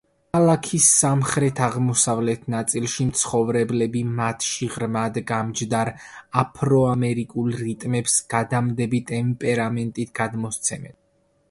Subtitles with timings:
[0.35, 5.93] ქალაქის სამხრეთ-აღმოსავლეთ ნაწილში მცხოვრებლები მათში ღრმად გამჯდარ
[6.45, 11.01] აფრო-ამერიკულ რიტმებს გადამდები ტემპერამენტით გადმოსცემენ.